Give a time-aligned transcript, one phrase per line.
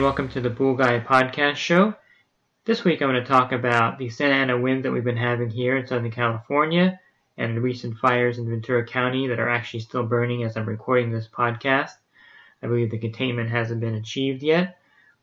[0.00, 1.94] And welcome to the Pool Guy Podcast Show.
[2.64, 5.50] This week I'm going to talk about the Santa Ana winds that we've been having
[5.50, 6.98] here in Southern California
[7.36, 11.12] and the recent fires in Ventura County that are actually still burning as I'm recording
[11.12, 11.90] this podcast.
[12.62, 14.78] I believe the containment hasn't been achieved yet.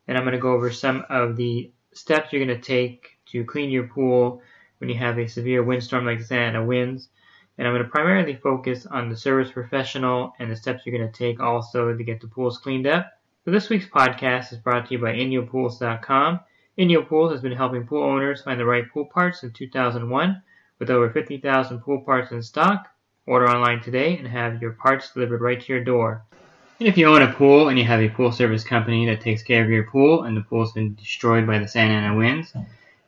[0.08, 3.46] And I'm going to go over some of the steps you're going to take to
[3.46, 4.44] clean your pool
[4.78, 7.10] when you have a severe windstorm like Santa Ana winds.
[7.58, 11.12] And I'm going to primarily focus on the service professional and the steps you're going
[11.12, 13.17] to take also to get the pools cleaned up.
[13.48, 16.42] So this week's podcast is brought to you by InyoPools.com.
[16.78, 20.42] Inyo Pools has been helping pool owners find the right pool parts since 2001
[20.80, 22.90] with over 50,000 pool parts in stock.
[23.26, 26.26] Order online today and have your parts delivered right to your door.
[26.82, 29.44] And if you own a pool and you have a pool service company that takes
[29.44, 32.52] care of your pool and the pool's been destroyed by the Santa Ana winds,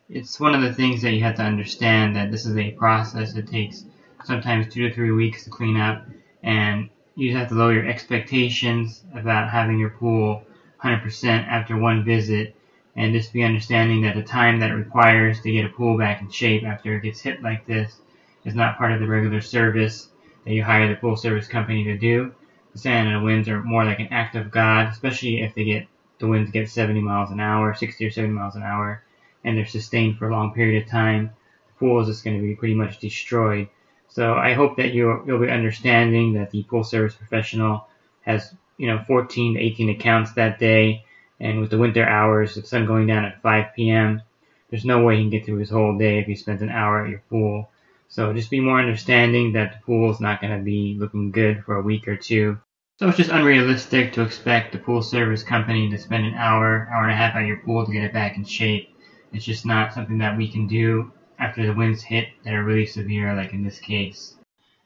[0.08, 3.34] it's one of the things that you have to understand that this is a process
[3.34, 3.84] that takes
[4.24, 6.06] sometimes two to three weeks to clean up
[6.42, 10.44] and you have to lower your expectations about having your pool
[10.82, 12.54] 100% after one visit
[12.96, 16.20] and just be understanding that the time that it requires to get a pool back
[16.20, 18.00] in shape after it gets hit like this
[18.44, 20.08] is not part of the regular service
[20.44, 22.32] that you hire the pool service company to do
[22.72, 25.88] the Santa Ana winds are more like an act of God, especially if they get
[26.18, 29.02] the winds get 70 miles an hour, 60 or 70 miles an hour,
[29.42, 31.30] and they're sustained for a long period of time.
[31.66, 33.68] The pool is just going to be pretty much destroyed.
[34.10, 37.86] So I hope that you'll, you'll be understanding that the pool service professional
[38.22, 41.04] has, you know, 14 to 18 accounts that day,
[41.38, 44.22] and with the winter hours, the sun going down at 5 p.m.,
[44.68, 47.04] there's no way he can get through his whole day if he spends an hour
[47.04, 47.70] at your pool.
[48.08, 51.64] So just be more understanding that the pool is not going to be looking good
[51.64, 52.58] for a week or two.
[52.98, 57.04] So it's just unrealistic to expect the pool service company to spend an hour, hour
[57.04, 58.94] and a half at your pool to get it back in shape.
[59.32, 62.86] It's just not something that we can do after the winds hit that are really
[62.86, 64.34] severe, like in this case.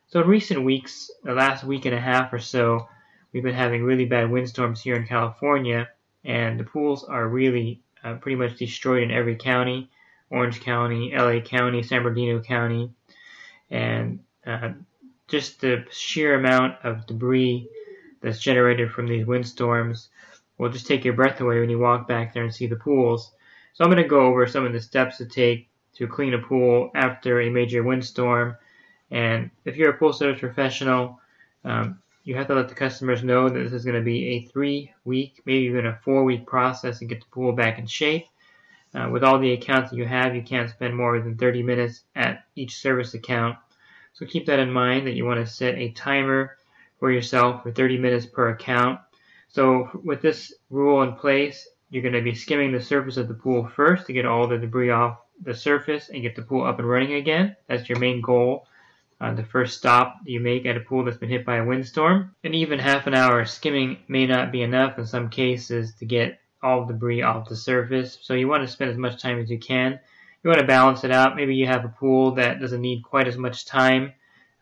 [0.09, 2.89] So in recent weeks, the last week and a half or so,
[3.33, 5.89] we've been having really bad windstorms here in California,
[6.25, 9.91] and the pools are really uh, pretty much destroyed in every county.
[10.31, 12.91] Orange County, LA County, San Bernardino County,
[13.71, 14.71] and uh,
[15.29, 17.69] just the sheer amount of debris
[18.21, 20.09] that's generated from these windstorms
[20.59, 23.33] will just take your breath away when you walk back there and see the pools.
[23.75, 26.39] So I'm going to go over some of the steps to take to clean a
[26.39, 28.57] pool after a major windstorm.
[29.11, 31.21] And if you're a pool service professional,
[31.65, 34.45] um, you have to let the customers know that this is going to be a
[34.47, 38.27] three week, maybe even a four week process to get the pool back in shape.
[38.95, 42.05] Uh, with all the accounts that you have, you can't spend more than 30 minutes
[42.15, 43.59] at each service account.
[44.13, 46.57] So keep that in mind that you want to set a timer
[47.01, 49.01] for yourself for 30 minutes per account.
[49.49, 53.35] So with this rule in place, you're going to be skimming the surface of the
[53.35, 56.79] pool first to get all the debris off the surface and get the pool up
[56.79, 57.57] and running again.
[57.69, 58.67] That's your main goal.
[59.21, 62.35] Uh, the first stop you make at a pool that's been hit by a windstorm.
[62.45, 66.41] And even half an hour skimming may not be enough in some cases to get
[66.63, 68.19] all debris off the surface.
[68.23, 70.01] So you want to spend as much time as you can.
[70.43, 71.37] You want to balance it out.
[71.37, 74.13] Maybe you have a pool that doesn't need quite as much time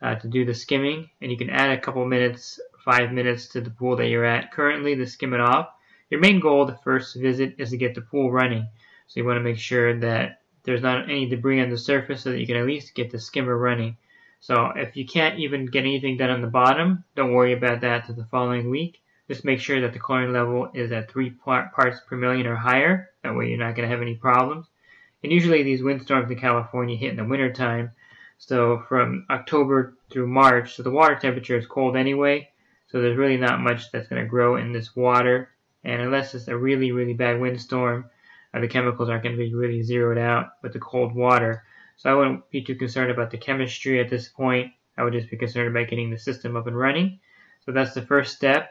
[0.00, 3.60] uh, to do the skimming, and you can add a couple minutes, five minutes to
[3.60, 5.70] the pool that you're at currently to skim it off.
[6.10, 8.68] Your main goal the first visit is to get the pool running.
[9.06, 12.30] So you want to make sure that there's not any debris on the surface so
[12.30, 13.96] that you can at least get the skimmer running.
[14.40, 18.06] So if you can't even get anything done on the bottom, don't worry about that
[18.06, 19.00] to the following week.
[19.28, 23.10] Just make sure that the chlorine level is at 3 parts per million or higher.
[23.22, 24.66] That way you're not going to have any problems.
[25.22, 27.92] And usually these windstorms in California hit in the wintertime.
[28.38, 32.50] So from October through March, so the water temperature is cold anyway.
[32.88, 35.50] So there's really not much that's going to grow in this water.
[35.84, 38.06] And unless it's a really, really bad windstorm,
[38.54, 41.64] uh, the chemicals aren't going to be really zeroed out with the cold water.
[41.96, 44.72] So I wouldn't be too concerned about the chemistry at this point.
[44.96, 47.20] I would just be concerned about getting the system up and running.
[47.64, 48.70] So that's the first step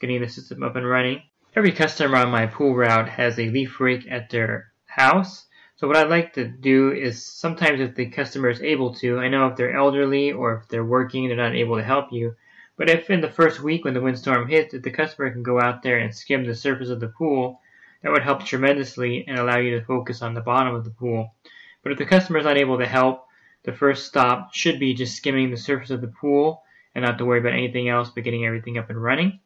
[0.00, 1.22] getting the system up and running.
[1.54, 5.46] Every customer on my pool route has a leaf rake at their house.
[5.76, 9.28] So what I'd like to do is sometimes if the customer is able to, I
[9.28, 12.34] know if they're elderly or if they're working, they're not able to help you.
[12.76, 15.60] But if in the first week when the windstorm hits, if the customer can go
[15.60, 17.60] out there and skim the surface of the pool,
[18.02, 21.34] that would help tremendously and allow you to focus on the bottom of the pool.
[21.82, 23.26] But if the customer is not able to help,
[23.64, 26.62] the first stop should be just skimming the surface of the pool
[26.94, 29.40] and not to worry about anything else but getting everything up and running.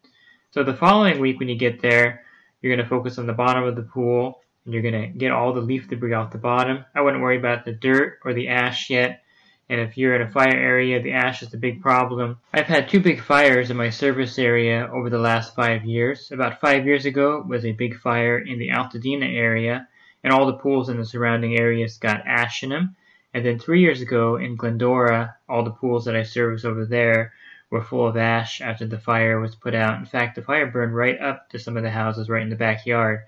[0.51, 2.23] So the following week when you get there,
[2.61, 5.33] you're going to focus on the bottom of the pool and you're going to get
[5.33, 6.85] all the leaf debris off the bottom.
[6.95, 9.23] I wouldn't worry about the dirt or the ash yet.
[9.69, 12.39] And if you're in a fire area, the ash is a big problem.
[12.53, 16.31] I've had two big fires in my service area over the last five years.
[16.31, 19.89] About five years ago was a big fire in the Altadena area,
[20.23, 22.95] and all the pools in the surrounding areas got ash in them.
[23.35, 27.33] And then three years ago in Glendora, all the pools that I service over there
[27.69, 29.99] were full of ash after the fire was put out.
[29.99, 32.57] In fact, the fire burned right up to some of the houses right in the
[32.57, 33.23] backyard.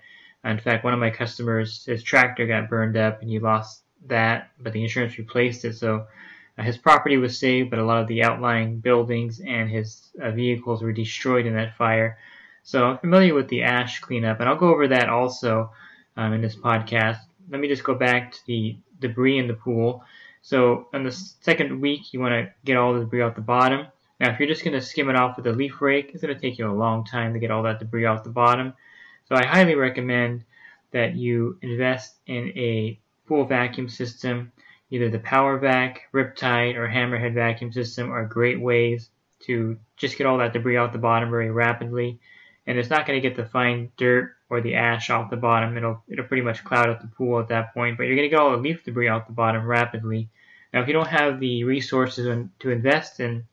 [0.45, 4.51] In fact, one of my customers, his tractor got burned up and he lost that,
[4.59, 5.75] but the insurance replaced it.
[5.75, 6.07] So
[6.57, 10.31] uh, his property was saved, but a lot of the outlying buildings and his uh,
[10.31, 12.17] vehicles were destroyed in that fire.
[12.63, 15.71] So I'm familiar with the ash cleanup, and I'll go over that also
[16.17, 17.19] um, in this podcast.
[17.49, 20.03] Let me just go back to the debris in the pool.
[20.41, 23.87] So on the second week, you want to get all the debris off the bottom.
[24.19, 26.33] Now, if you're just going to skim it off with a leaf rake, it's going
[26.33, 28.73] to take you a long time to get all that debris off the bottom.
[29.27, 30.43] So I highly recommend
[30.91, 32.99] that you invest in a
[33.29, 34.51] pool vacuum system.
[34.89, 39.11] Either the Power Vac, Riptide, or Hammerhead vacuum system are great ways
[39.41, 42.19] to just get all that debris off the bottom very rapidly.
[42.65, 45.77] And it's not going to get the fine dirt or the ash off the bottom.
[45.77, 47.97] It'll it'll pretty much cloud up the pool at that point.
[47.97, 50.29] But you're going to get all the leaf debris off the bottom rapidly.
[50.73, 53.45] Now, if you don't have the resources to invest in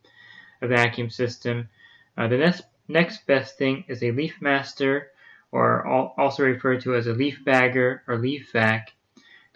[0.61, 1.69] a vacuum system,
[2.17, 5.11] uh, the next next best thing is a leaf master
[5.51, 5.85] or
[6.17, 8.91] also referred to as a leaf bagger or leaf vac.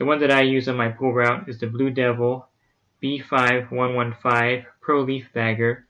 [0.01, 2.47] The one that I use on my pool route is the Blue Devil
[3.03, 5.85] B5115 Pro Leaf Bagger.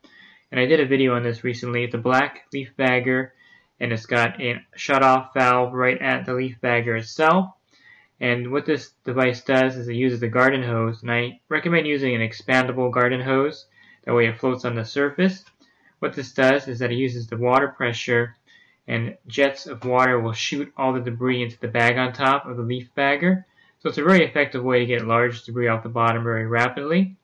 [0.52, 1.86] And I did a video on this recently.
[1.86, 3.34] It's a black leaf bagger
[3.80, 7.54] and it's got a shut-off valve right at the leaf bagger itself.
[8.20, 12.14] And what this device does is it uses a garden hose, and I recommend using
[12.14, 13.66] an expandable garden hose.
[14.04, 15.46] That way it floats on the surface.
[16.00, 18.36] What this does is that it uses the water pressure
[18.90, 22.58] and jets of water will shoot all the debris into the bag on top of
[22.58, 23.46] the leaf bagger.
[23.82, 27.16] So it's a very effective way to get large debris off the bottom very rapidly.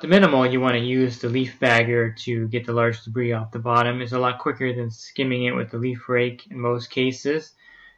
[0.00, 3.52] The minimal, you want to use the leaf bagger to get the large debris off
[3.52, 4.02] the bottom.
[4.02, 7.52] is a lot quicker than skimming it with the leaf rake in most cases.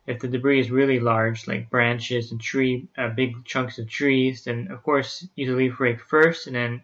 [0.06, 4.44] If the debris is really large, like branches and tree, uh, big chunks of trees,
[4.44, 6.82] then of course use a leaf rake first, and then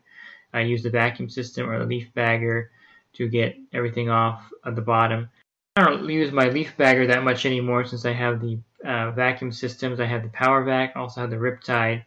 [0.52, 2.72] uh, use the vacuum system or the leaf bagger
[3.12, 5.28] to get everything off of the bottom.
[5.74, 9.52] I don't use my leaf bagger that much anymore since I have the uh, vacuum
[9.52, 10.00] systems.
[10.00, 12.04] I have the Power Vac, also have the Riptide,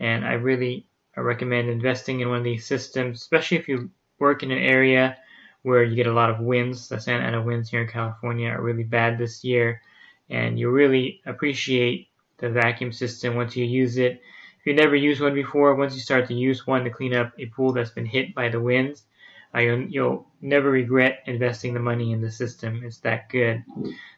[0.00, 3.88] and I really recommend investing in one of these systems, especially if you
[4.18, 5.16] work in an area
[5.62, 6.88] where you get a lot of winds.
[6.88, 9.80] The Santa Ana winds here in California are really bad this year,
[10.28, 12.08] and you really appreciate
[12.38, 14.20] the vacuum system once you use it.
[14.58, 17.32] If you never used one before, once you start to use one to clean up
[17.38, 19.04] a pool that's been hit by the winds,
[19.54, 22.82] uh, you'll, you'll never regret investing the money in the system.
[22.84, 23.62] It's that good.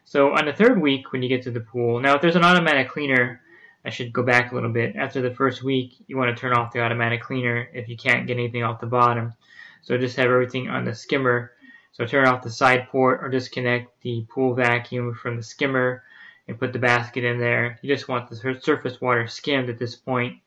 [0.05, 2.43] So on the third week, when you get to the pool, now if there's an
[2.43, 3.41] automatic cleaner,
[3.85, 4.95] I should go back a little bit.
[4.95, 8.27] After the first week, you want to turn off the automatic cleaner if you can't
[8.27, 9.33] get anything off the bottom.
[9.81, 11.53] So just have everything on the skimmer.
[11.93, 16.03] So turn off the side port or disconnect the pool vacuum from the skimmer
[16.47, 17.79] and put the basket in there.
[17.81, 20.37] You just want the surface water skimmed at this point.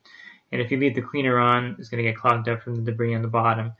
[0.53, 2.91] And if you leave the cleaner on, it's going to get clogged up from the
[2.91, 3.73] debris on the bottom.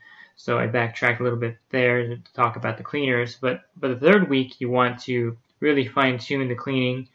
[0.43, 3.37] So I backtracked a little bit there to talk about the cleaners.
[3.39, 7.09] But but the third week you want to really fine tune the cleaning.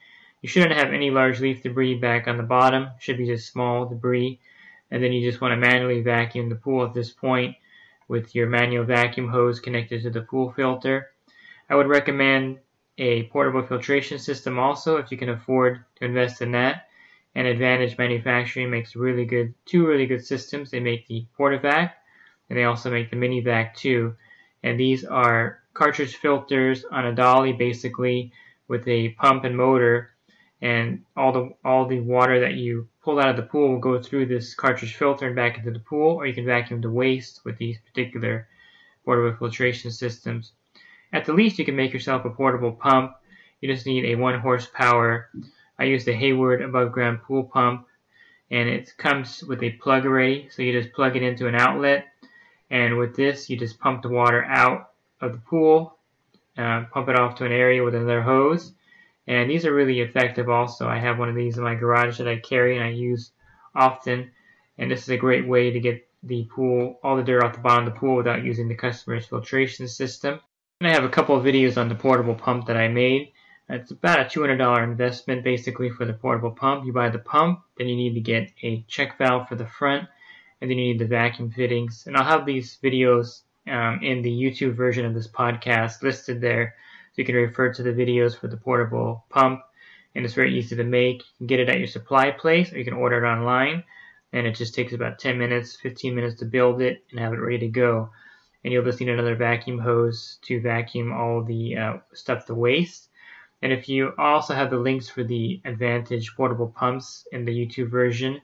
[0.44, 2.84] You shouldn't have any large leaf debris back on the bottom.
[2.84, 4.40] It should be just small debris.
[4.92, 7.56] And then you just want to manually vacuum the pool at this point
[8.08, 11.10] with your manual vacuum hose connected to the pool filter.
[11.68, 12.60] I would recommend
[13.00, 16.90] a portable filtration system also if you can afford to invest in that.
[17.34, 20.70] And Advantage Manufacturing makes really good two really good systems.
[20.70, 21.94] They make the PortaVac
[22.50, 24.16] and they also make the mini vac too.
[24.64, 28.32] And these are cartridge filters on a dolly basically
[28.68, 30.12] with a pump and motor
[30.62, 34.02] and all the all the water that you pull out of the pool will go
[34.02, 37.42] through this cartridge filter and back into the pool or you can vacuum the waste
[37.46, 38.48] with these particular
[39.04, 40.54] portable filtration systems.
[41.14, 43.14] At the least you can make yourself a portable pump.
[43.62, 45.30] You just need a 1 horsepower.
[45.78, 47.88] I use the Hayward above ground pool pump
[48.50, 52.08] and it comes with a plug array so you just plug it into an outlet
[52.70, 54.92] and with this, you just pump the water out
[55.22, 55.98] of the pool,
[56.58, 58.74] uh, pump it off to an area with another hose.
[59.28, 60.88] And these are really effective also.
[60.88, 63.32] I have one of these in my garage that I carry and I use
[63.76, 64.32] often.
[64.78, 67.60] And this is a great way to get the pool, all the dirt off the
[67.60, 70.40] bottom of the pool without using the customer's filtration system.
[70.80, 73.32] And I have a couple of videos on the portable pump that I made.
[73.70, 76.86] It's about a $200 investment basically for the portable pump.
[76.86, 80.08] You buy the pump, then you need to get a check valve for the front
[80.62, 82.04] and then you need the vacuum fittings.
[82.08, 86.76] And I'll have these videos um, in the YouTube version of this podcast listed there,
[87.14, 89.62] so you can refer to the videos for the portable pump.
[90.14, 91.18] And it's very easy to make.
[91.18, 93.84] You can get it at your supply place, or you can order it online.
[94.32, 97.38] And it just takes about 10 minutes, 15 minutes to build it and have it
[97.38, 98.10] ready to go.
[98.64, 103.10] And you'll just need another vacuum hose to vacuum all the uh, stuff, the waste.
[103.62, 107.90] And if you also have the links for the Advantage portable pumps in the YouTube
[107.90, 108.42] version,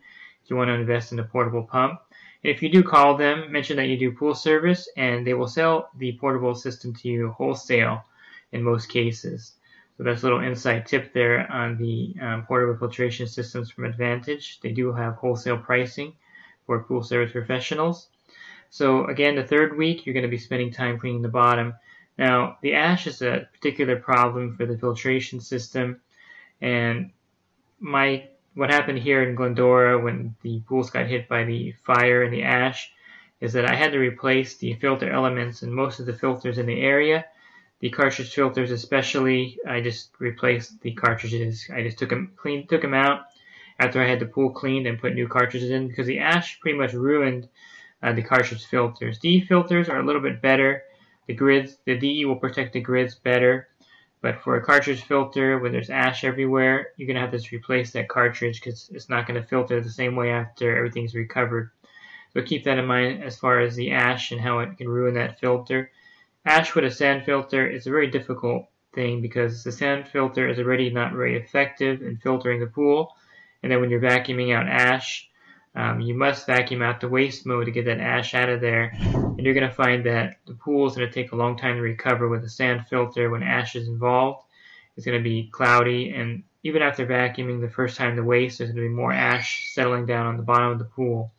[0.51, 2.01] you want to invest in a portable pump.
[2.43, 5.89] If you do call them, mention that you do pool service, and they will sell
[5.97, 8.03] the portable system to you wholesale
[8.51, 9.53] in most cases.
[9.97, 14.59] So that's a little inside tip there on the um, portable filtration systems from Advantage.
[14.59, 16.13] They do have wholesale pricing
[16.65, 18.07] for pool service professionals.
[18.71, 21.75] So again, the third week, you're going to be spending time cleaning the bottom.
[22.17, 26.01] Now, the ash is a particular problem for the filtration system,
[26.59, 27.11] and
[27.79, 32.33] my what happened here in Glendora when the pools got hit by the fire and
[32.33, 32.91] the ash
[33.39, 36.65] is that I had to replace the filter elements and most of the filters in
[36.65, 37.25] the area.
[37.79, 41.67] The cartridge filters, especially, I just replaced the cartridges.
[41.73, 43.25] I just took them clean, took them out
[43.79, 46.77] after I had the pool cleaned and put new cartridges in because the ash pretty
[46.77, 47.49] much ruined
[48.03, 49.17] uh, the cartridge filters.
[49.17, 50.83] DE filters are a little bit better.
[51.25, 53.69] The grids, the DE will protect the grids better.
[54.21, 57.91] But for a cartridge filter where there's ash everywhere, you're going to have to replace
[57.91, 61.71] that cartridge because it's not going to filter the same way after everything's recovered.
[62.33, 65.15] So keep that in mind as far as the ash and how it can ruin
[65.15, 65.91] that filter.
[66.45, 70.59] Ash with a sand filter is a very difficult thing because the sand filter is
[70.59, 73.15] already not very effective in filtering the pool.
[73.63, 75.29] And then when you're vacuuming out ash,
[75.75, 78.91] um, you must vacuum out the waste mode to get that ash out of there.
[78.93, 81.75] And you're going to find that the pool is going to take a long time
[81.75, 84.43] to recover with a sand filter when ash is involved.
[84.97, 88.71] It's going to be cloudy, and even after vacuuming the first time the waste, there's
[88.71, 91.31] going to be more ash settling down on the bottom of the pool.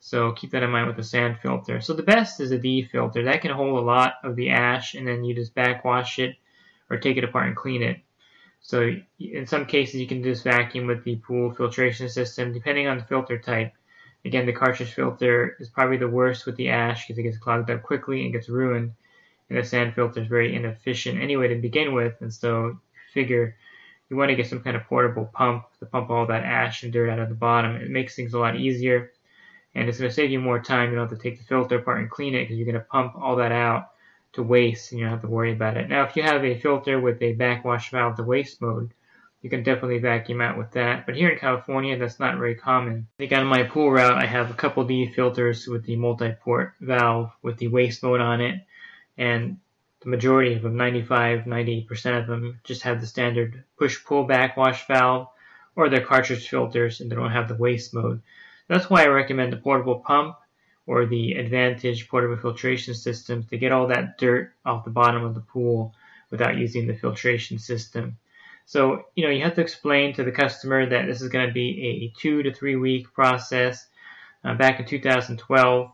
[0.00, 1.80] So keep that in mind with the sand filter.
[1.80, 3.24] So the best is a D filter.
[3.24, 6.36] That can hold a lot of the ash, and then you just backwash it
[6.90, 8.00] or take it apart and clean it.
[8.62, 12.98] So in some cases, you can just vacuum with the pool filtration system, depending on
[12.98, 13.72] the filter type.
[14.24, 17.70] Again, the cartridge filter is probably the worst with the ash because it gets clogged
[17.70, 18.92] up quickly and gets ruined.
[19.48, 22.78] And the sand filter is very inefficient anyway to begin with, and so
[23.12, 23.56] figure
[24.08, 26.92] you want to get some kind of portable pump to pump all that ash and
[26.92, 27.76] dirt out of the bottom.
[27.76, 29.12] It makes things a lot easier,
[29.74, 30.90] and it's going to save you more time.
[30.90, 32.80] You don't have to take the filter apart and clean it because you're going to
[32.80, 33.89] pump all that out
[34.32, 35.88] to waste and you don't have to worry about it.
[35.88, 38.92] Now, if you have a filter with a backwash valve to waste mode,
[39.42, 41.06] you can definitely vacuum out with that.
[41.06, 43.08] But here in California, that's not very common.
[43.18, 46.74] I think on my pool route, I have a couple DE filters with the multi-port
[46.80, 48.60] valve with the waste mode on it,
[49.16, 49.58] and
[50.00, 55.28] the majority of them, 95, 98% of them, just have the standard push-pull backwash valve,
[55.76, 58.22] or they're cartridge filters and they don't have the waste mode.
[58.68, 60.36] That's why I recommend the portable pump
[60.90, 65.36] or the Advantage portable filtration systems to get all that dirt off the bottom of
[65.36, 65.94] the pool
[66.32, 68.18] without using the filtration system.
[68.66, 71.54] So, you know, you have to explain to the customer that this is going to
[71.54, 73.86] be a two to three week process.
[74.42, 75.92] Uh, back in 2012,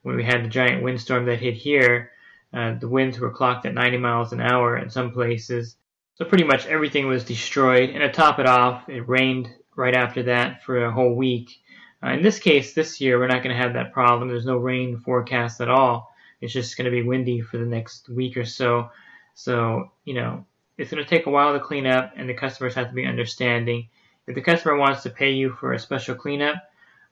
[0.00, 2.12] when we had the giant windstorm that hit here,
[2.54, 5.76] uh, the winds were clocked at 90 miles an hour in some places.
[6.14, 7.90] So pretty much everything was destroyed.
[7.90, 11.61] And to top it off, it rained right after that for a whole week.
[12.04, 14.28] Uh, in this case, this year, we're not going to have that problem.
[14.28, 16.12] There's no rain forecast at all.
[16.40, 18.90] It's just going to be windy for the next week or so.
[19.34, 20.44] So, you know,
[20.76, 23.06] it's going to take a while to clean up, and the customers have to be
[23.06, 23.88] understanding.
[24.26, 26.56] If the customer wants to pay you for a special cleanup,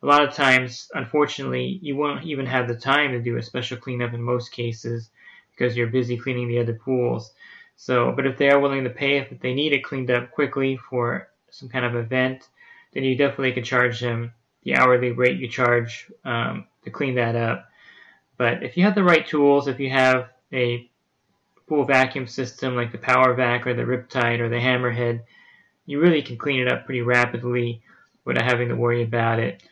[0.02, 3.76] a lot of times, unfortunately, you won't even have the time to do a special
[3.76, 5.10] cleanup in most cases
[5.50, 7.32] because you're busy cleaning the other pools.
[7.76, 10.76] So, but if they are willing to pay, if they need it cleaned up quickly
[10.76, 12.48] for some kind of event,
[12.92, 14.32] then you definitely can charge them
[14.64, 17.66] the hourly rate you charge um, to clean that up.
[18.36, 20.88] But if you have the right tools, if you have a
[21.68, 25.22] pool vacuum system like the Power Vac or the Riptide or the Hammerhead,
[25.86, 27.82] you really can clean it up pretty rapidly
[28.24, 29.62] without having to worry about it.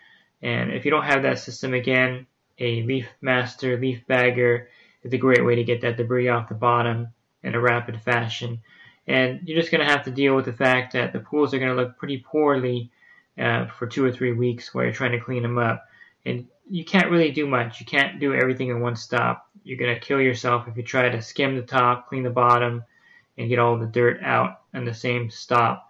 [0.42, 2.26] And if you don't have that system again,
[2.58, 4.68] a Leaf Master Leaf Bagger
[5.02, 7.08] is a great way to get that debris off the bottom
[7.42, 8.60] in a rapid fashion.
[9.06, 11.58] And you're just going to have to deal with the fact that the pools are
[11.58, 12.90] going to look pretty poorly
[13.38, 15.86] uh, for two or three weeks while you're trying to clean them up.
[16.26, 17.80] And you can't really do much.
[17.80, 19.48] You can't do everything in one stop.
[19.64, 22.84] You're going to kill yourself if you try to skim the top, clean the bottom,
[23.36, 25.88] and get all the dirt out in the same stop.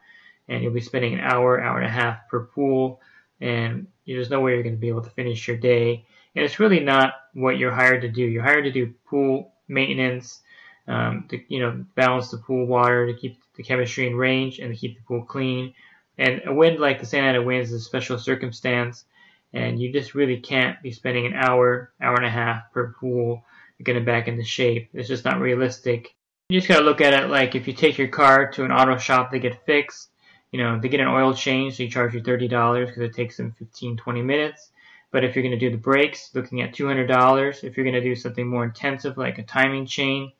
[0.49, 3.00] And you'll be spending an hour, hour and a half per pool,
[3.40, 6.07] and there's no way you're going to be able to finish your day.
[6.35, 8.23] And it's really not what you're hired to do.
[8.23, 10.40] You're hired to do pool maintenance,
[10.87, 14.73] um, to you know balance the pool water, to keep the chemistry in range, and
[14.73, 15.75] to keep the pool clean.
[16.18, 19.04] And a wind like the Santa Ana winds is a special circumstance,
[19.52, 23.44] and you just really can't be spending an hour, hour and a half per pool
[23.76, 24.90] to get it back into shape.
[24.92, 26.14] It's just not realistic.
[26.48, 28.96] You just gotta look at it like if you take your car to an auto
[28.98, 30.10] shop to get fixed,
[30.50, 33.52] you know, they get an oil change, they charge you $30 because it takes them
[33.58, 34.70] 15, 20 minutes.
[35.10, 37.64] But if you're going to do the brakes, looking at $200.
[37.64, 40.32] If you're going to do something more intensive like a timing chain,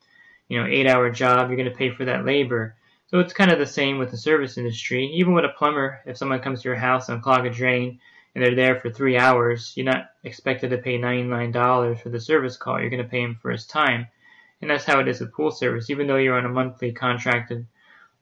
[0.49, 2.77] you know, eight hour job, you're going to pay for that labor.
[3.09, 5.07] So it's kind of the same with the service industry.
[5.15, 8.01] Even with a plumber, if someone comes to your house and clog a drain
[8.35, 12.59] and they're there for three hours, you're not expected to pay $99 for the service
[12.59, 12.79] call.
[12.79, 14.09] You're going to pay him for his time.
[14.61, 15.89] And that's how it is with pool service.
[15.89, 17.67] Even though you're on a monthly contracted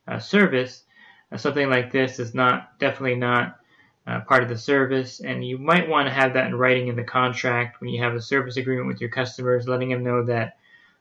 [0.06, 0.84] uh, service,
[1.32, 3.58] uh, something like this is not definitely not
[4.06, 6.94] uh, part of the service, and you might want to have that in writing in
[6.94, 10.58] the contract when you have a service agreement with your customers, letting them know that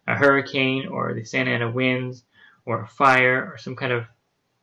[0.08, 2.24] a hurricane or the Santa Ana winds
[2.66, 4.06] or fire or some kind of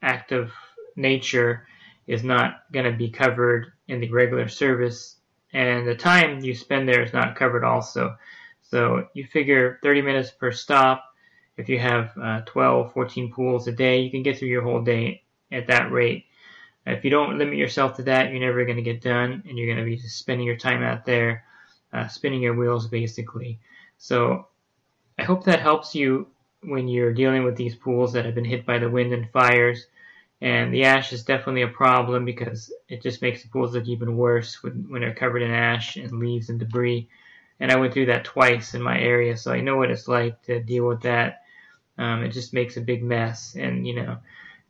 [0.02, 0.50] act of
[0.97, 1.66] nature
[2.06, 5.16] is not going to be covered in the regular service,
[5.52, 8.16] and the time you spend there is not covered also.
[8.62, 11.04] So you figure 30 minutes per stop.
[11.56, 14.82] If you have uh, 12, 14 pools a day, you can get through your whole
[14.82, 16.25] day at that rate.
[16.87, 19.73] If you don't limit yourself to that, you're never going to get done, and you're
[19.73, 21.44] going to be just spending your time out there,
[21.92, 23.61] uh, spinning your wheels basically.
[23.99, 24.49] So
[25.18, 26.26] I hope that helps you
[26.62, 29.87] when you're dealing with these pools that have been hit by the wind and fires.
[30.40, 34.16] And the ash is definitely a problem because it just makes the pools look even
[34.16, 37.09] worse when, when they're covered in ash and leaves and debris.
[37.61, 40.42] And I went through that twice in my area, so I know what it's like
[40.45, 41.42] to deal with that.
[41.97, 44.19] Um, it just makes a big mess, and you know,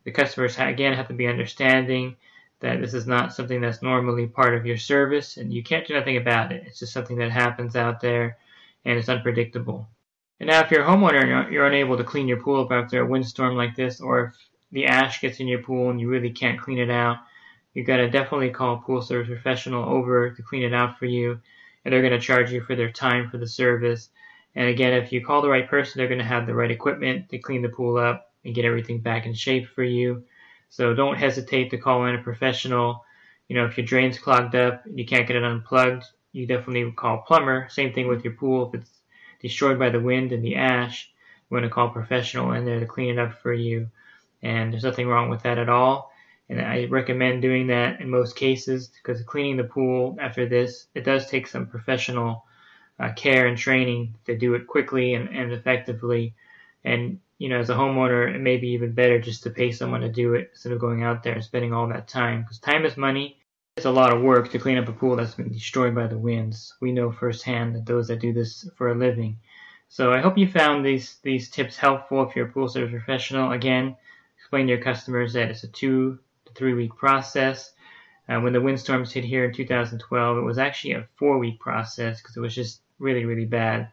[0.03, 2.17] the customers again have to be understanding
[2.59, 5.93] that this is not something that's normally part of your service and you can't do
[5.93, 6.63] nothing about it.
[6.65, 8.37] It's just something that happens out there
[8.85, 9.89] and it's unpredictable.
[10.43, 12.99] And now if you're a homeowner and you're unable to clean your pool up after
[12.99, 14.35] a windstorm like this or if
[14.73, 17.19] the ash gets in your pool and you really can't clean it out,
[17.73, 21.05] you got to definitely call a pool service professional over to clean it out for
[21.05, 21.39] you
[21.85, 24.09] and they're going to charge you for their time for the service.
[24.53, 27.29] And again, if you call the right person, they're going to have the right equipment
[27.29, 30.25] to clean the pool up and get everything back in shape for you.
[30.67, 33.05] So don't hesitate to call in a professional.
[33.47, 36.03] You know, if your drain's clogged up and you can't get it unplugged,
[36.33, 37.69] you definitely call a plumber.
[37.69, 38.67] Same thing with your pool.
[38.67, 38.89] If it's
[39.43, 41.11] destroyed by the wind and the ash,
[41.49, 43.89] you want to call a professional in there to clean it up for you.
[44.41, 46.11] And there's nothing wrong with that at all.
[46.49, 51.03] And I recommend doing that in most cases because cleaning the pool after this, it
[51.03, 52.45] does take some professional
[52.99, 56.33] uh, care and training to do it quickly and, and effectively.
[56.83, 60.01] And you know, as a homeowner, it may be even better just to pay someone
[60.01, 62.41] to do it instead of going out there and spending all that time.
[62.41, 63.37] Because time is money.
[63.75, 66.17] It's a lot of work to clean up a pool that's been destroyed by the
[66.17, 66.75] winds.
[66.79, 69.39] We know firsthand that those that do this for a living.
[69.89, 73.51] So I hope you found these these tips helpful if you're a pool service professional.
[73.51, 73.97] Again,
[74.37, 77.73] explain to your customers that it's a two to three week process.
[78.29, 82.21] Uh, when the windstorms hit here in 2012, it was actually a four week process
[82.21, 83.89] because it was just really really bad.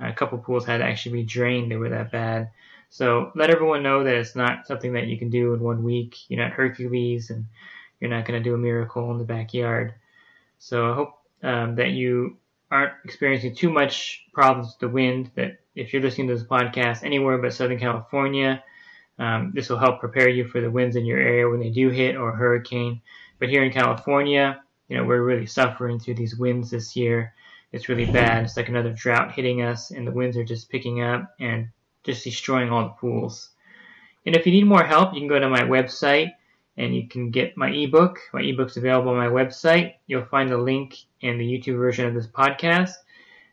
[0.00, 2.50] Uh, a couple pools had to actually be drained; they were that bad.
[2.88, 6.16] So let everyone know that it's not something that you can do in one week.
[6.28, 7.44] You're not Hercules and
[8.00, 9.94] you're not going to do a miracle in the backyard.
[10.58, 12.36] So I hope um, that you
[12.70, 15.30] aren't experiencing too much problems with the wind.
[15.34, 18.62] That if you're listening to this podcast anywhere but Southern California,
[19.18, 21.88] um, this will help prepare you for the winds in your area when they do
[21.90, 23.00] hit or hurricane.
[23.38, 27.34] But here in California, you know, we're really suffering through these winds this year.
[27.72, 28.44] It's really bad.
[28.44, 31.68] It's like another drought hitting us, and the winds are just picking up and
[32.02, 33.50] just destroying all the pools.
[34.24, 36.32] And if you need more help, you can go to my website
[36.78, 38.20] and you can get my ebook.
[38.32, 39.94] My ebook's available on my website.
[40.06, 42.92] You'll find the link in the YouTube version of this podcast.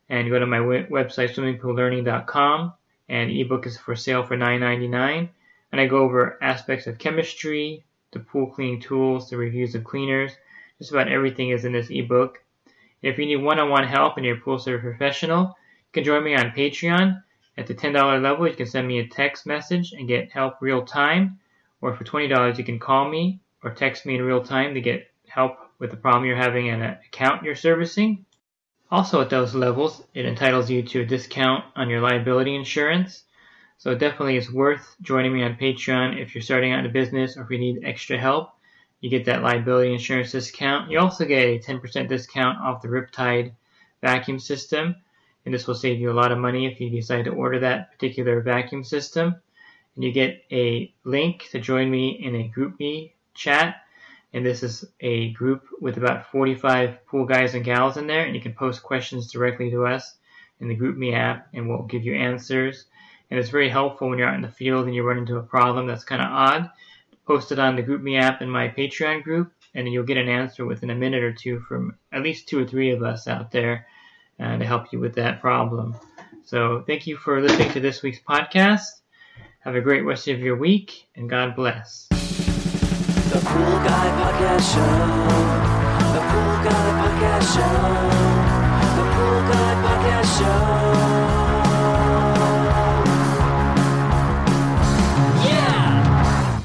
[0.09, 2.73] And go to my website, swimmingpoollearning.com,
[3.09, 5.27] and ebook is for sale for $9.99.
[5.71, 10.31] And I go over aspects of chemistry, the pool cleaning tools, the reviews of cleaners.
[10.77, 12.43] Just about everything is in this ebook.
[13.01, 16.35] If you need one-on-one help and you're a pool service professional, you can join me
[16.35, 17.23] on Patreon.
[17.57, 20.85] At the $10 level, you can send me a text message and get help real
[20.85, 21.39] time.
[21.85, 25.07] Or for $20, you can call me or text me in real time to get
[25.27, 28.25] help with the problem you're having in an account you're servicing.
[28.89, 33.23] Also, at those levels, it entitles you to a discount on your liability insurance.
[33.77, 36.89] So it definitely is worth joining me on Patreon if you're starting out in a
[36.89, 38.49] business or if you need extra help.
[38.99, 40.89] You get that liability insurance discount.
[40.89, 43.51] You also get a 10% discount off the Riptide
[44.01, 44.95] vacuum system
[45.45, 47.91] and this will save you a lot of money if you decide to order that
[47.91, 49.35] particular vacuum system.
[49.95, 53.77] And you get a link to join me in a GroupMe chat.
[54.33, 58.35] And this is a group with about 45 pool guys and gals in there, and
[58.35, 60.17] you can post questions directly to us
[60.59, 62.85] in the GroupMe app, and we'll give you answers.
[63.29, 65.43] And it's very helpful when you're out in the field and you run into a
[65.43, 66.69] problem that's kind of odd.
[67.25, 70.65] Post it on the GroupMe app in my Patreon group, and you'll get an answer
[70.65, 73.87] within a minute or two from at least two or three of us out there
[74.39, 75.95] uh, to help you with that problem.
[76.43, 79.04] So thank you for listening to this week's podcast.
[79.65, 82.05] Have a great rest of your week, and God bless.
[82.09, 84.95] The Pool Guy Podcast Show.
[86.13, 87.73] The Pool Guy Podcast Show.
[88.95, 90.61] The Pool Guy Podcast Show.
[95.49, 96.61] Yeah!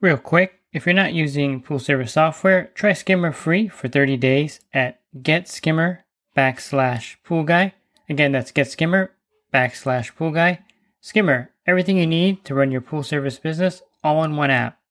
[0.00, 4.58] Real quick, if you're not using pool service software, try Skimmer free for 30 days
[4.74, 5.98] at getskimmer
[6.36, 7.74] backslash pool guy.
[8.08, 9.10] Again, that's getskimmer
[9.54, 10.64] backslash pool guy.
[11.00, 14.79] Skimmer, everything you need to run your pool service business all in one app.